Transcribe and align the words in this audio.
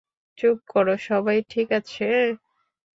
চুপ 0.37 0.57
করো 0.67 0.95
সবাই, 1.07 1.37
ঠিক 1.49 1.67
আছে? 1.71 2.07